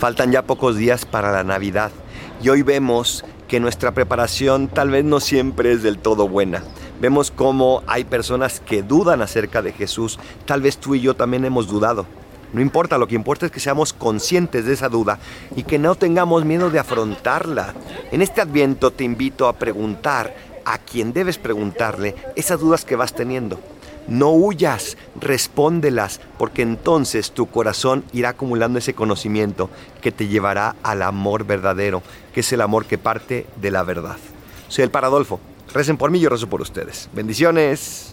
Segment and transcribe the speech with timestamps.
[0.00, 1.90] Faltan ya pocos días para la Navidad
[2.42, 6.64] y hoy vemos que nuestra preparación tal vez no siempre es del todo buena.
[7.02, 10.18] Vemos cómo hay personas que dudan acerca de Jesús.
[10.46, 12.06] Tal vez tú y yo también hemos dudado.
[12.54, 15.18] No importa, lo que importa es que seamos conscientes de esa duda
[15.54, 17.74] y que no tengamos miedo de afrontarla.
[18.10, 23.12] En este adviento te invito a preguntar a quien debes preguntarle esas dudas que vas
[23.12, 23.60] teniendo.
[24.08, 31.02] No huyas, respóndelas, porque entonces tu corazón irá acumulando ese conocimiento que te llevará al
[31.02, 34.16] amor verdadero, que es el amor que parte de la verdad.
[34.68, 35.40] Soy el Paradolfo.
[35.72, 37.08] Recen por mí, yo rezo por ustedes.
[37.12, 38.08] Bendiciones.